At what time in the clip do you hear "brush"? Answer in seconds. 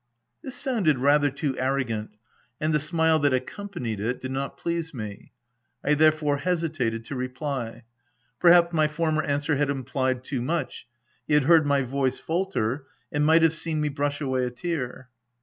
13.89-14.19